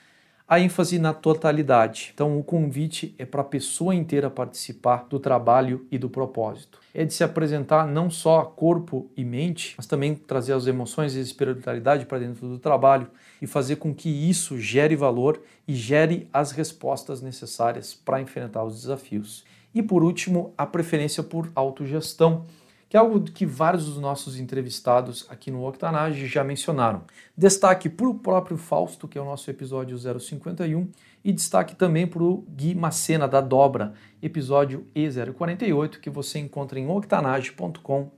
a 0.49 0.59
ênfase 0.59 0.99
na 0.99 1.13
totalidade. 1.13 2.11
Então, 2.15 2.39
o 2.39 2.43
convite 2.43 3.15
é 3.19 3.27
para 3.27 3.43
a 3.43 3.45
pessoa 3.45 3.95
inteira 3.95 4.31
participar 4.31 5.07
do 5.11 5.21
trabalho 5.21 5.87
e 5.93 5.99
do 5.99 6.09
propósito. 6.09 6.81
É 6.95 7.05
de 7.05 7.13
se 7.13 7.23
apresentar 7.23 7.87
não 7.87 8.09
só 8.09 8.45
corpo 8.45 9.11
e 9.15 9.23
mente, 9.23 9.75
mas 9.77 9.87
também 9.87 10.15
trazer 10.15 10.55
as 10.55 10.67
emoções 10.67 11.15
e 11.15 11.19
a 11.19 11.23
espiritualidade 11.23 12.07
para 12.07 12.21
dentro 12.21 12.49
do 12.49 12.59
trabalho 12.59 13.09
e 13.43 13.47
fazer 13.47 13.77
com 13.77 13.95
que 13.95 14.09
isso 14.09 14.59
gere 14.59 14.97
valor 14.97 15.39
e 15.67 15.75
gere 15.75 16.27
as 16.33 16.51
respostas 16.51 17.21
necessárias 17.21 17.93
para 17.93 18.23
enfrentar 18.23 18.65
os 18.65 18.81
desafios. 18.81 19.45
E 19.75 19.83
por 19.83 20.03
último, 20.03 20.55
a 20.57 20.65
preferência 20.65 21.23
por 21.23 21.53
autogestão 21.55 22.47
que 22.89 22.97
é 22.97 23.01
algo 23.01 23.21
que 23.21 23.45
vários 23.45 23.85
dos 23.87 23.99
nossos 23.99 24.39
entrevistados 24.39 25.27
aqui 25.29 25.51
no 25.51 25.67
Octanage 25.67 26.27
já 26.27 26.43
mencionaram. 26.43 27.03
Destaque 27.37 27.89
para 27.89 28.09
o 28.09 28.15
próprio 28.15 28.57
Fausto, 28.57 29.07
que 29.07 29.19
é 29.19 29.21
o 29.21 29.25
nosso 29.25 29.51
episódio 29.51 29.99
051, 29.99 30.89
e 31.23 31.33
destaque 31.33 31.75
também 31.75 32.07
para 32.07 32.23
o 32.23 32.45
Gui 32.49 32.75
Macena, 32.75 33.29
da 33.29 33.41
Dobra, 33.41 33.93
episódio 34.23 34.87
E048, 34.97 36.01
que 36.01 36.09
você 36.09 36.39
encontra 36.39 36.79
em 36.79 36.89
octanage.com 36.89 38.11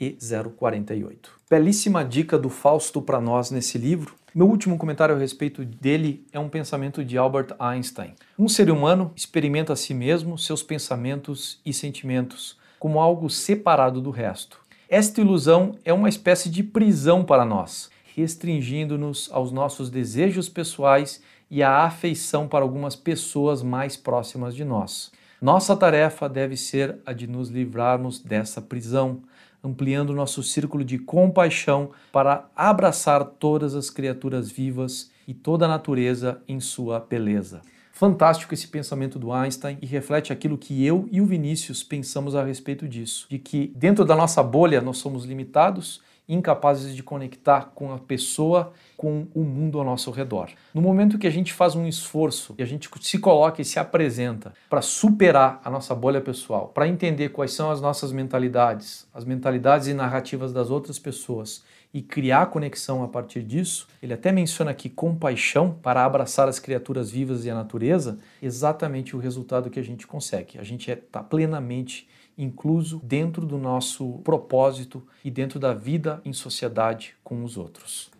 E048. 0.00 1.16
Belíssima 1.48 2.04
dica 2.04 2.38
do 2.38 2.50
Fausto 2.50 3.00
para 3.00 3.20
nós 3.20 3.50
nesse 3.50 3.78
livro. 3.78 4.14
Meu 4.34 4.48
último 4.48 4.76
comentário 4.76 5.14
a 5.14 5.18
respeito 5.18 5.64
dele 5.64 6.26
é 6.32 6.38
um 6.38 6.48
pensamento 6.48 7.04
de 7.04 7.16
Albert 7.16 7.54
Einstein. 7.58 8.14
Um 8.38 8.48
ser 8.48 8.70
humano 8.70 9.12
experimenta 9.14 9.72
a 9.72 9.76
si 9.76 9.94
mesmo, 9.94 10.36
seus 10.36 10.62
pensamentos 10.62 11.60
e 11.64 11.72
sentimentos 11.72 12.57
como 12.78 13.00
algo 13.00 13.28
separado 13.28 14.00
do 14.00 14.10
resto. 14.10 14.60
Esta 14.88 15.20
ilusão 15.20 15.76
é 15.84 15.92
uma 15.92 16.08
espécie 16.08 16.48
de 16.48 16.62
prisão 16.62 17.24
para 17.24 17.44
nós, 17.44 17.90
restringindo-nos 18.16 19.28
aos 19.32 19.52
nossos 19.52 19.90
desejos 19.90 20.48
pessoais 20.48 21.22
e 21.50 21.62
à 21.62 21.84
afeição 21.84 22.48
para 22.48 22.64
algumas 22.64 22.96
pessoas 22.96 23.62
mais 23.62 23.96
próximas 23.96 24.54
de 24.54 24.64
nós. 24.64 25.12
Nossa 25.40 25.76
tarefa 25.76 26.28
deve 26.28 26.56
ser 26.56 26.98
a 27.06 27.12
de 27.12 27.26
nos 27.26 27.48
livrarmos 27.48 28.18
dessa 28.18 28.60
prisão, 28.60 29.22
ampliando 29.62 30.12
nosso 30.12 30.42
círculo 30.42 30.84
de 30.84 30.98
compaixão 30.98 31.90
para 32.10 32.48
abraçar 32.56 33.24
todas 33.24 33.74
as 33.74 33.90
criaturas 33.90 34.50
vivas 34.50 35.10
e 35.26 35.34
toda 35.34 35.66
a 35.66 35.68
natureza 35.68 36.40
em 36.48 36.58
sua 36.60 36.98
beleza. 37.00 37.60
Fantástico 37.98 38.54
esse 38.54 38.68
pensamento 38.68 39.18
do 39.18 39.32
Einstein 39.32 39.76
e 39.82 39.86
reflete 39.86 40.32
aquilo 40.32 40.56
que 40.56 40.86
eu 40.86 41.08
e 41.10 41.20
o 41.20 41.26
Vinícius 41.26 41.82
pensamos 41.82 42.36
a 42.36 42.44
respeito 42.44 42.86
disso, 42.86 43.26
de 43.28 43.40
que 43.40 43.72
dentro 43.74 44.04
da 44.04 44.14
nossa 44.14 44.40
bolha 44.40 44.80
nós 44.80 44.98
somos 44.98 45.24
limitados, 45.24 46.00
incapazes 46.28 46.94
de 46.94 47.02
conectar 47.02 47.72
com 47.74 47.92
a 47.92 47.98
pessoa, 47.98 48.72
com 48.96 49.26
o 49.34 49.42
mundo 49.42 49.80
ao 49.80 49.84
nosso 49.84 50.12
redor. 50.12 50.48
No 50.72 50.80
momento 50.80 51.18
que 51.18 51.26
a 51.26 51.30
gente 51.30 51.52
faz 51.52 51.74
um 51.74 51.88
esforço 51.88 52.54
e 52.56 52.62
a 52.62 52.66
gente 52.66 52.88
se 53.00 53.18
coloca 53.18 53.60
e 53.60 53.64
se 53.64 53.80
apresenta 53.80 54.52
para 54.70 54.80
superar 54.80 55.60
a 55.64 55.68
nossa 55.68 55.92
bolha 55.92 56.20
pessoal, 56.20 56.68
para 56.68 56.86
entender 56.86 57.30
quais 57.30 57.52
são 57.52 57.68
as 57.68 57.80
nossas 57.80 58.12
mentalidades, 58.12 59.08
as 59.12 59.24
mentalidades 59.24 59.88
e 59.88 59.92
narrativas 59.92 60.52
das 60.52 60.70
outras 60.70 61.00
pessoas 61.00 61.64
e 61.92 62.02
criar 62.02 62.46
conexão 62.46 63.02
a 63.02 63.08
partir 63.08 63.42
disso. 63.42 63.88
Ele 64.02 64.12
até 64.12 64.30
menciona 64.30 64.70
aqui 64.70 64.88
compaixão 64.88 65.72
para 65.82 66.04
abraçar 66.04 66.48
as 66.48 66.58
criaturas 66.58 67.10
vivas 67.10 67.44
e 67.44 67.50
a 67.50 67.54
natureza, 67.54 68.18
exatamente 68.42 69.16
o 69.16 69.18
resultado 69.18 69.70
que 69.70 69.80
a 69.80 69.84
gente 69.84 70.06
consegue. 70.06 70.58
A 70.58 70.62
gente 70.62 70.90
está 70.90 70.92
é, 70.92 71.06
tá 71.10 71.22
plenamente 71.22 72.08
incluso 72.36 73.00
dentro 73.02 73.44
do 73.44 73.58
nosso 73.58 74.20
propósito 74.22 75.04
e 75.24 75.30
dentro 75.30 75.58
da 75.58 75.74
vida 75.74 76.20
em 76.24 76.32
sociedade 76.32 77.16
com 77.24 77.42
os 77.42 77.56
outros. 77.56 78.10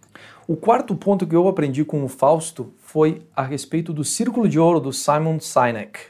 O 0.46 0.56
quarto 0.56 0.96
ponto 0.96 1.26
que 1.26 1.36
eu 1.36 1.46
aprendi 1.46 1.84
com 1.84 2.02
o 2.02 2.08
Fausto 2.08 2.72
foi 2.78 3.22
a 3.36 3.42
respeito 3.42 3.92
do 3.92 4.02
Círculo 4.02 4.48
de 4.48 4.58
Ouro 4.58 4.80
do 4.80 4.92
Simon 4.92 5.38
Sinek. 5.38 6.00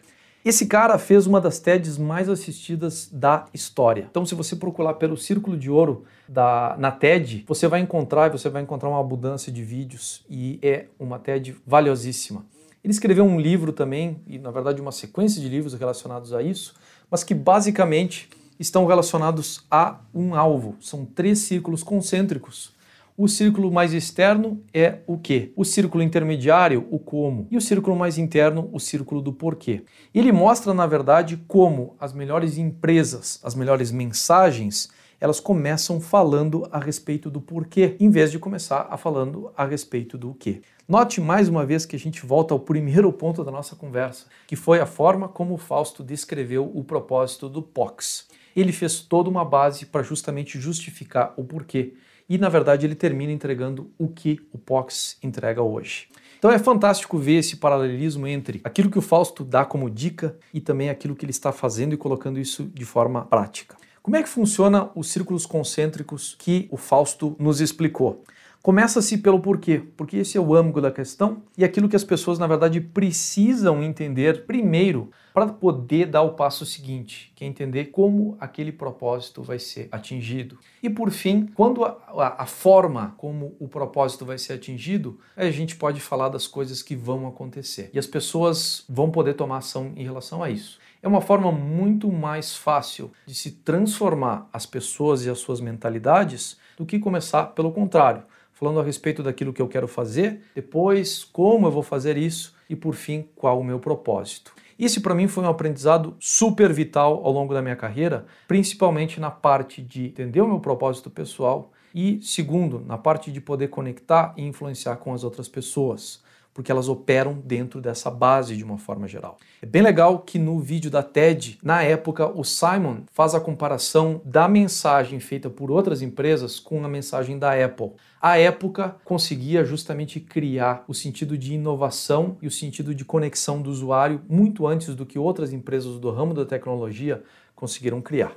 Esse 0.44 0.66
cara 0.66 0.98
fez 0.98 1.26
uma 1.26 1.40
das 1.40 1.58
TEDs 1.58 1.98
mais 1.98 2.28
assistidas 2.28 3.08
da 3.12 3.46
história. 3.52 4.06
Então, 4.08 4.24
se 4.24 4.34
você 4.34 4.54
procurar 4.54 4.94
pelo 4.94 5.16
Círculo 5.16 5.56
de 5.56 5.68
Ouro 5.68 6.04
da, 6.28 6.76
na 6.78 6.92
TED, 6.92 7.44
você 7.46 7.66
vai 7.66 7.80
encontrar, 7.80 8.30
você 8.30 8.48
vai 8.48 8.62
encontrar 8.62 8.88
uma 8.88 9.00
abundância 9.00 9.50
de 9.52 9.64
vídeos 9.64 10.24
e 10.30 10.58
é 10.62 10.86
uma 10.98 11.18
TED 11.18 11.56
valiosíssima. 11.66 12.46
Ele 12.84 12.92
escreveu 12.92 13.24
um 13.24 13.40
livro 13.40 13.72
também, 13.72 14.20
e 14.26 14.38
na 14.38 14.50
verdade 14.52 14.80
uma 14.80 14.92
sequência 14.92 15.42
de 15.42 15.48
livros 15.48 15.74
relacionados 15.74 16.32
a 16.32 16.40
isso, 16.40 16.74
mas 17.10 17.24
que 17.24 17.34
basicamente 17.34 18.30
estão 18.58 18.86
relacionados 18.86 19.64
a 19.70 19.98
um 20.14 20.34
alvo. 20.34 20.76
São 20.80 21.04
três 21.04 21.40
círculos 21.40 21.82
concêntricos 21.82 22.72
o 23.18 23.26
círculo 23.26 23.72
mais 23.72 23.92
externo 23.92 24.62
é 24.72 25.00
o 25.04 25.18
que? 25.18 25.52
O 25.56 25.64
círculo 25.64 26.04
intermediário, 26.04 26.86
o 26.88 27.00
como. 27.00 27.48
E 27.50 27.56
o 27.56 27.60
círculo 27.60 27.96
mais 27.96 28.16
interno, 28.16 28.70
o 28.72 28.78
círculo 28.78 29.20
do 29.20 29.32
porquê. 29.32 29.82
Ele 30.14 30.30
mostra, 30.30 30.72
na 30.72 30.86
verdade, 30.86 31.36
como 31.48 31.96
as 31.98 32.12
melhores 32.12 32.58
empresas, 32.58 33.40
as 33.42 33.56
melhores 33.56 33.90
mensagens, 33.90 34.88
elas 35.20 35.40
começam 35.40 36.00
falando 36.00 36.68
a 36.70 36.78
respeito 36.78 37.28
do 37.28 37.40
porquê, 37.40 37.96
em 37.98 38.08
vez 38.08 38.30
de 38.30 38.38
começar 38.38 38.86
a 38.88 38.96
falando 38.96 39.50
a 39.56 39.64
respeito 39.64 40.16
do 40.16 40.32
quê. 40.32 40.62
Note 40.86 41.20
mais 41.20 41.48
uma 41.48 41.66
vez 41.66 41.84
que 41.84 41.96
a 41.96 41.98
gente 41.98 42.24
volta 42.24 42.54
ao 42.54 42.60
primeiro 42.60 43.12
ponto 43.12 43.42
da 43.42 43.50
nossa 43.50 43.74
conversa, 43.74 44.26
que 44.46 44.54
foi 44.54 44.78
a 44.78 44.86
forma 44.86 45.28
como 45.28 45.54
o 45.54 45.58
Fausto 45.58 46.04
descreveu 46.04 46.70
o 46.72 46.84
propósito 46.84 47.48
do 47.48 47.62
POX. 47.62 48.28
Ele 48.54 48.70
fez 48.70 49.00
toda 49.00 49.28
uma 49.28 49.44
base 49.44 49.86
para 49.86 50.04
justamente 50.04 50.60
justificar 50.60 51.34
o 51.36 51.42
porquê 51.42 51.94
e 52.28 52.38
na 52.38 52.48
verdade 52.48 52.86
ele 52.86 52.94
termina 52.94 53.32
entregando 53.32 53.90
o 53.98 54.08
que 54.08 54.40
o 54.52 54.58
Pox 54.58 55.16
entrega 55.22 55.62
hoje. 55.62 56.08
Então 56.38 56.52
é 56.52 56.58
fantástico 56.58 57.18
ver 57.18 57.38
esse 57.38 57.56
paralelismo 57.56 58.26
entre 58.26 58.60
aquilo 58.62 58.90
que 58.90 58.98
o 58.98 59.02
Fausto 59.02 59.42
dá 59.44 59.64
como 59.64 59.90
dica 59.90 60.36
e 60.54 60.60
também 60.60 60.88
aquilo 60.88 61.16
que 61.16 61.24
ele 61.24 61.32
está 61.32 61.50
fazendo 61.50 61.94
e 61.94 61.96
colocando 61.96 62.38
isso 62.38 62.70
de 62.72 62.84
forma 62.84 63.24
prática. 63.24 63.76
Como 64.02 64.16
é 64.16 64.22
que 64.22 64.28
funciona 64.28 64.88
os 64.94 65.08
círculos 65.08 65.44
concêntricos 65.44 66.36
que 66.38 66.68
o 66.70 66.76
Fausto 66.76 67.36
nos 67.38 67.60
explicou? 67.60 68.22
Começa-se 68.62 69.18
pelo 69.18 69.40
porquê, 69.40 69.82
porque 69.96 70.18
esse 70.18 70.36
é 70.36 70.40
o 70.40 70.54
âmago 70.54 70.80
da 70.80 70.90
questão 70.90 71.42
e 71.56 71.64
aquilo 71.64 71.88
que 71.88 71.94
as 71.94 72.02
pessoas, 72.02 72.38
na 72.38 72.46
verdade, 72.46 72.80
precisam 72.80 73.82
entender 73.82 74.46
primeiro 74.46 75.10
para 75.32 75.46
poder 75.46 76.06
dar 76.06 76.22
o 76.22 76.34
passo 76.34 76.66
seguinte, 76.66 77.32
que 77.36 77.44
é 77.44 77.46
entender 77.46 77.86
como 77.86 78.36
aquele 78.40 78.72
propósito 78.72 79.42
vai 79.44 79.60
ser 79.60 79.88
atingido. 79.92 80.58
E 80.82 80.90
por 80.90 81.10
fim, 81.10 81.46
quando 81.54 81.84
a, 81.84 81.96
a, 82.08 82.42
a, 82.42 82.46
forma 82.46 83.14
como 83.16 83.54
o 83.60 83.68
propósito 83.68 84.26
vai 84.26 84.36
ser 84.36 84.54
atingido, 84.54 85.20
a 85.36 85.48
gente 85.50 85.76
pode 85.76 86.00
falar 86.00 86.28
das 86.28 86.48
coisas 86.48 86.82
que 86.82 86.96
vão 86.96 87.28
acontecer. 87.28 87.88
E 87.94 87.98
as 87.98 88.06
pessoas 88.06 88.84
vão 88.88 89.12
poder 89.12 89.34
tomar 89.34 89.58
ação 89.58 89.92
em 89.94 90.02
relação 90.02 90.42
a 90.42 90.50
isso. 90.50 90.80
É 91.00 91.06
uma 91.06 91.20
forma 91.20 91.52
muito 91.52 92.10
mais 92.10 92.56
fácil 92.56 93.12
de 93.24 93.34
se 93.34 93.52
transformar 93.52 94.48
as 94.52 94.66
pessoas 94.66 95.24
e 95.24 95.30
as 95.30 95.38
suas 95.38 95.60
mentalidades 95.60 96.58
do 96.76 96.84
que 96.84 96.98
começar 96.98 97.44
pelo 97.54 97.70
contrário 97.70 98.24
falando 98.58 98.80
a 98.80 98.82
respeito 98.82 99.22
daquilo 99.22 99.52
que 99.52 99.62
eu 99.62 99.68
quero 99.68 99.86
fazer, 99.86 100.40
depois 100.52 101.22
como 101.22 101.68
eu 101.68 101.70
vou 101.70 101.82
fazer 101.82 102.16
isso 102.16 102.56
e 102.68 102.74
por 102.74 102.94
fim 102.94 103.28
qual 103.36 103.60
o 103.60 103.64
meu 103.64 103.78
propósito. 103.78 104.52
Esse 104.76 105.00
para 105.00 105.14
mim 105.14 105.28
foi 105.28 105.44
um 105.44 105.48
aprendizado 105.48 106.16
super 106.18 106.72
vital 106.72 107.20
ao 107.24 107.32
longo 107.32 107.54
da 107.54 107.62
minha 107.62 107.76
carreira, 107.76 108.26
principalmente 108.48 109.20
na 109.20 109.30
parte 109.30 109.80
de 109.80 110.06
entender 110.06 110.40
o 110.40 110.48
meu 110.48 110.58
propósito 110.58 111.08
pessoal 111.08 111.72
e 111.94 112.20
segundo, 112.20 112.80
na 112.80 112.98
parte 112.98 113.30
de 113.30 113.40
poder 113.40 113.68
conectar 113.68 114.34
e 114.36 114.44
influenciar 114.44 114.96
com 114.96 115.14
as 115.14 115.22
outras 115.22 115.48
pessoas 115.48 116.20
porque 116.58 116.72
elas 116.72 116.88
operam 116.88 117.40
dentro 117.44 117.80
dessa 117.80 118.10
base 118.10 118.56
de 118.56 118.64
uma 118.64 118.78
forma 118.78 119.06
geral. 119.06 119.38
É 119.62 119.64
bem 119.64 119.80
legal 119.80 120.18
que 120.18 120.40
no 120.40 120.58
vídeo 120.58 120.90
da 120.90 121.04
TED, 121.04 121.56
na 121.62 121.84
época, 121.84 122.26
o 122.26 122.42
Simon 122.42 123.02
faz 123.12 123.32
a 123.32 123.38
comparação 123.38 124.20
da 124.24 124.48
mensagem 124.48 125.20
feita 125.20 125.48
por 125.48 125.70
outras 125.70 126.02
empresas 126.02 126.58
com 126.58 126.84
a 126.84 126.88
mensagem 126.88 127.38
da 127.38 127.52
Apple. 127.64 127.92
A 128.20 128.38
época 128.38 128.96
conseguia 129.04 129.64
justamente 129.64 130.18
criar 130.18 130.82
o 130.88 130.94
sentido 130.94 131.38
de 131.38 131.54
inovação 131.54 132.36
e 132.42 132.48
o 132.48 132.50
sentido 132.50 132.92
de 132.92 133.04
conexão 133.04 133.62
do 133.62 133.70
usuário 133.70 134.20
muito 134.28 134.66
antes 134.66 134.96
do 134.96 135.06
que 135.06 135.16
outras 135.16 135.52
empresas 135.52 136.00
do 136.00 136.10
ramo 136.10 136.34
da 136.34 136.44
tecnologia 136.44 137.22
conseguiram 137.54 138.02
criar. 138.02 138.32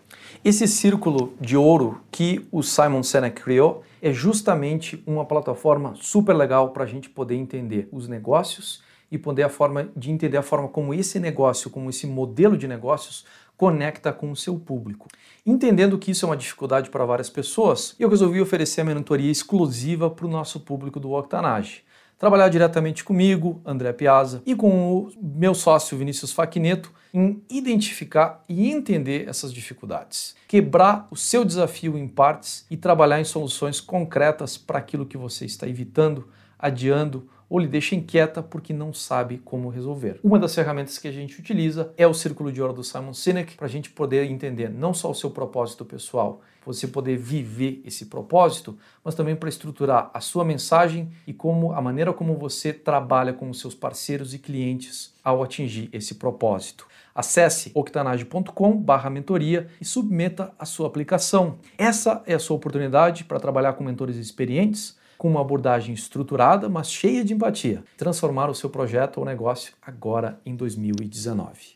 Esse 0.46 0.68
círculo 0.68 1.34
de 1.42 1.58
ouro 1.58 2.02
que 2.12 2.46
o 2.52 2.62
Simon 2.62 3.02
Sinek 3.02 3.42
criou 3.42 3.84
é 4.02 4.12
justamente 4.12 5.02
uma 5.06 5.26
plataforma 5.26 5.94
super 5.96 6.34
legal 6.34 6.72
para 6.72 6.84
a 6.84 6.88
gente 6.88 7.10
poder 7.10 7.36
entender 7.36 7.88
os 7.92 8.08
negócios 8.08 8.84
e 9.12 9.18
poder 9.18 9.44
a 9.44 9.50
forma 9.50 9.90
de 9.96 10.10
entender 10.10 10.38
a 10.38 10.42
forma 10.42 10.68
como 10.68 10.94
esse 10.94 11.20
negócio, 11.20 11.70
como 11.70 11.90
esse 11.90 12.08
modelo 12.08 12.58
de 12.58 12.68
negócios 12.68 13.26
conecta 13.56 14.12
com 14.12 14.32
o 14.32 14.36
seu 14.36 14.58
público. 14.58 15.08
Entendendo 15.46 15.98
que 16.00 16.12
isso 16.12 16.26
é 16.26 16.30
uma 16.30 16.38
dificuldade 16.38 16.90
para 16.90 17.06
várias 17.06 17.30
pessoas, 17.30 17.96
eu 18.00 18.10
resolvi 18.10 18.42
oferecer 18.42 18.82
a 18.82 18.86
mentoria 18.86 19.30
exclusiva 19.30 20.10
para 20.10 20.26
o 20.26 20.30
nosso 20.30 20.62
público 20.62 21.00
do 21.00 21.12
Octanage 21.12 21.84
trabalhar 22.22 22.50
diretamente 22.50 23.04
comigo, 23.04 23.60
André 23.66 23.92
Piazza, 23.94 24.44
e 24.46 24.56
com 24.56 24.70
o 24.70 25.12
meu 25.20 25.56
sócio 25.56 25.98
Vinícius 25.98 26.32
Faquineto 26.32 26.94
em 27.12 27.42
identificar 27.50 28.44
e 28.48 28.70
entender 28.70 29.28
essas 29.28 29.52
dificuldades, 29.52 30.36
quebrar 30.48 31.08
o 31.10 31.16
seu 31.16 31.44
desafio 31.44 31.98
em 31.98 32.08
partes 32.08 32.64
e 32.70 32.78
trabalhar 32.78 33.20
em 33.20 33.24
soluções 33.24 33.82
concretas 33.82 34.56
para 34.56 34.78
aquilo 34.78 35.04
que 35.04 35.18
você 35.18 35.46
está 35.46 35.68
evitando, 35.68 36.28
adiando 36.60 37.28
ou 37.52 37.60
lhe 37.60 37.68
deixa 37.68 37.96
inquieta 37.96 38.42
porque 38.42 38.72
não 38.72 38.94
sabe 38.94 39.38
como 39.44 39.68
resolver. 39.68 40.18
Uma 40.24 40.40
das 40.40 40.56
ferramentas 40.56 40.98
que 40.98 41.10
a 41.10 41.12
gente 41.12 41.38
utiliza 41.38 41.94
é 41.98 42.08
o 42.08 42.14
Círculo 42.14 42.50
de 42.50 42.62
Ouro 42.62 42.74
do 42.74 42.82
Simon 42.82 43.14
Sinek 43.14 43.58
para 43.58 43.66
a 43.66 43.70
gente 43.70 43.90
poder 43.90 44.32
entender 44.32 44.70
não 44.70 44.94
só 44.94 45.12
o 45.12 45.14
seu 45.14 45.30
propósito 45.30 45.84
pessoal, 45.84 46.40
você 46.66 46.88
poder 46.88 47.18
viver 47.18 47.82
esse 47.84 48.06
propósito, 48.06 48.78
mas 49.04 49.16
também 49.16 49.36
para 49.36 49.50
estruturar 49.50 50.10
a 50.14 50.22
sua 50.22 50.46
mensagem 50.46 51.12
e 51.28 51.34
como 51.34 51.74
a 51.74 51.82
maneira 51.82 52.14
como 52.14 52.38
você 52.38 52.72
trabalha 52.72 53.34
com 53.34 53.50
os 53.50 53.60
seus 53.60 53.76
parceiros 53.76 54.34
e 54.34 54.40
clientes 54.40 55.14
ao 55.22 55.44
atingir 55.44 55.90
esse 55.92 56.16
propósito. 56.16 56.88
Acesse 57.14 57.70
octanage.com/mentoria 57.74 59.68
e 59.82 59.84
submeta 59.84 60.54
a 60.58 60.66
sua 60.66 60.88
aplicação. 60.88 61.58
Essa 61.78 62.24
é 62.26 62.34
a 62.34 62.40
sua 62.40 62.56
oportunidade 62.56 63.26
para 63.26 63.42
trabalhar 63.42 63.74
com 63.74 63.84
mentores 63.84 64.16
experientes 64.16 65.01
com 65.22 65.30
uma 65.30 65.42
abordagem 65.42 65.94
estruturada, 65.94 66.68
mas 66.68 66.92
cheia 66.92 67.24
de 67.24 67.32
empatia, 67.32 67.84
transformar 67.96 68.50
o 68.50 68.56
seu 68.56 68.72
projeto 68.72 69.20
ou 69.20 69.26
negócio 69.26 69.76
agora 69.80 70.42
em 70.44 70.56
2019. 70.56 71.76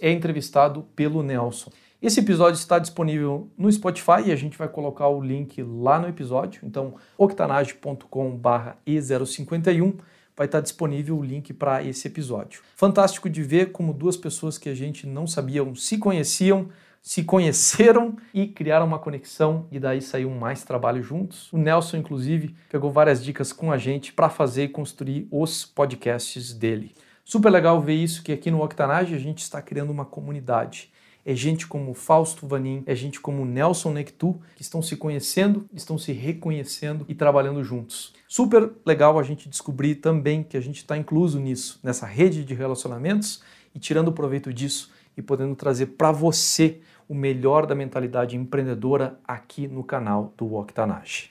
é 0.00 0.10
entrevistado 0.10 0.82
pelo 0.94 1.22
Nelson. 1.22 1.70
Esse 2.02 2.20
episódio 2.20 2.58
está 2.58 2.78
disponível 2.78 3.48
no 3.56 3.72
Spotify 3.72 4.24
e 4.26 4.32
a 4.32 4.36
gente 4.36 4.58
vai 4.58 4.68
colocar 4.68 5.08
o 5.08 5.22
link 5.22 5.62
lá 5.62 5.98
no 5.98 6.08
episódio. 6.08 6.60
Então, 6.62 6.96
octanage.com/e051 7.16 9.94
vai 10.36 10.44
estar 10.44 10.60
disponível 10.60 11.18
o 11.18 11.24
link 11.24 11.54
para 11.54 11.82
esse 11.82 12.06
episódio. 12.06 12.60
Fantástico 12.76 13.30
de 13.30 13.42
ver 13.42 13.72
como 13.72 13.94
duas 13.94 14.18
pessoas 14.18 14.58
que 14.58 14.68
a 14.68 14.74
gente 14.74 15.06
não 15.06 15.26
sabiam 15.26 15.74
se 15.74 15.96
conheciam 15.96 16.68
se 17.02 17.22
conheceram 17.22 18.16
e 18.34 18.46
criaram 18.46 18.86
uma 18.86 18.98
conexão 18.98 19.66
e 19.70 19.78
daí 19.78 20.02
saiu 20.02 20.30
mais 20.30 20.64
trabalho 20.64 21.02
juntos. 21.02 21.52
O 21.52 21.58
Nelson, 21.58 21.98
inclusive, 21.98 22.56
pegou 22.68 22.90
várias 22.90 23.22
dicas 23.24 23.52
com 23.52 23.70
a 23.70 23.78
gente 23.78 24.12
para 24.12 24.28
fazer 24.28 24.64
e 24.64 24.68
construir 24.68 25.28
os 25.30 25.64
podcasts 25.64 26.52
dele. 26.52 26.94
Super 27.24 27.50
legal 27.50 27.80
ver 27.80 27.94
isso, 27.94 28.22
que 28.22 28.32
aqui 28.32 28.50
no 28.50 28.62
Octanage 28.62 29.14
a 29.14 29.18
gente 29.18 29.38
está 29.38 29.60
criando 29.60 29.90
uma 29.90 30.04
comunidade. 30.04 30.90
É 31.24 31.34
gente 31.34 31.66
como 31.66 31.92
Fausto 31.92 32.46
Vanin, 32.46 32.84
é 32.86 32.94
gente 32.94 33.20
como 33.20 33.44
Nelson 33.44 33.92
Nectu, 33.92 34.40
que 34.54 34.62
estão 34.62 34.80
se 34.80 34.96
conhecendo, 34.96 35.68
estão 35.74 35.98
se 35.98 36.12
reconhecendo 36.12 37.04
e 37.08 37.16
trabalhando 37.16 37.64
juntos. 37.64 38.14
Super 38.28 38.70
legal 38.86 39.18
a 39.18 39.24
gente 39.24 39.48
descobrir 39.48 39.96
também 39.96 40.44
que 40.44 40.56
a 40.56 40.60
gente 40.60 40.76
está 40.76 40.96
incluso 40.96 41.40
nisso, 41.40 41.80
nessa 41.82 42.06
rede 42.06 42.44
de 42.44 42.54
relacionamentos 42.54 43.42
e 43.74 43.80
tirando 43.80 44.12
proveito 44.12 44.52
disso 44.52 44.92
e 45.16 45.22
podendo 45.22 45.54
trazer 45.54 45.86
para 45.86 46.12
você 46.12 46.80
o 47.08 47.14
melhor 47.14 47.66
da 47.66 47.74
mentalidade 47.74 48.36
empreendedora 48.36 49.18
aqui 49.26 49.68
no 49.68 49.84
canal 49.84 50.34
do 50.36 50.54
Octanage. 50.54 51.30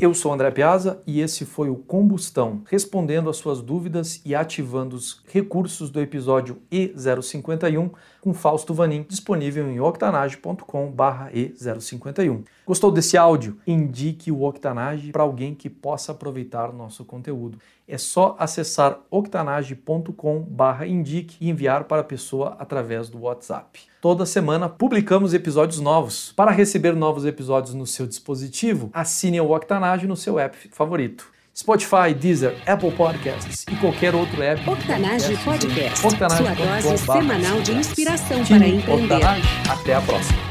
Eu 0.00 0.14
sou 0.14 0.32
André 0.32 0.52
Piazza 0.52 1.02
e 1.04 1.20
esse 1.20 1.44
foi 1.44 1.68
o 1.68 1.74
Combustão, 1.74 2.62
respondendo 2.70 3.28
às 3.28 3.36
suas 3.36 3.60
dúvidas 3.60 4.22
e 4.24 4.32
ativando 4.32 4.94
os 4.94 5.24
recursos 5.26 5.90
do 5.90 6.00
episódio 6.00 6.58
E051 6.70 7.90
com 8.20 8.32
Fausto 8.32 8.72
Vanin, 8.72 9.04
disponível 9.08 9.68
em 9.68 9.80
octanage.com/e051. 9.80 12.44
Gostou 12.64 12.92
desse 12.92 13.16
áudio? 13.16 13.58
Indique 13.66 14.30
o 14.30 14.44
Octanage 14.44 15.10
para 15.10 15.24
alguém 15.24 15.52
que 15.52 15.68
possa 15.68 16.12
aproveitar 16.12 16.72
nosso 16.72 17.04
conteúdo. 17.04 17.58
É 17.88 17.96
só 17.96 18.36
acessar 18.38 18.98
octanage.com/indique 19.10 21.36
e 21.40 21.48
enviar 21.48 21.84
para 21.84 22.02
a 22.02 22.04
pessoa 22.04 22.54
através 22.58 23.08
do 23.08 23.22
WhatsApp. 23.22 23.80
Toda 24.00 24.26
semana 24.26 24.68
publicamos 24.68 25.32
episódios 25.32 25.80
novos. 25.80 26.34
Para 26.36 26.50
receber 26.50 26.94
novos 26.94 27.24
episódios 27.24 27.72
no 27.74 27.86
seu 27.86 28.06
dispositivo, 28.06 28.90
assine 28.92 29.40
o 29.40 29.54
Octanage 29.54 30.06
no 30.06 30.16
seu 30.16 30.38
app 30.38 30.68
favorito. 30.70 31.26
Spotify, 31.56 32.12
Deezer, 32.14 32.54
Apple 32.66 32.92
Podcasts 32.92 33.64
e 33.68 33.74
qualquer 33.76 34.14
outro 34.14 34.40
app. 34.40 34.70
Octanage 34.70 35.36
Podcast, 35.38 36.06
Octanage. 36.06 36.36
sua 36.36 36.54
dose 36.82 37.04
semanal 37.04 37.60
de 37.62 37.72
inspiração 37.72 38.44
para 38.44 38.68
empreender. 38.68 39.16
Octanage. 39.16 39.48
Até 39.68 39.94
a 39.94 40.00
próxima. 40.02 40.47